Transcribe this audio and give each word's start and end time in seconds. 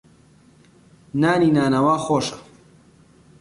نانی 1.21 1.49
نانەوا 1.55 1.95
خۆشە. 2.05 2.37